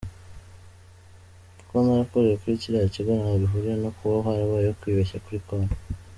[1.67, 5.77] Kuba ntarakoreye kuri kiriya kigo, ntaho bihuriye no kuba harabayeho kwibeshya kuri konti.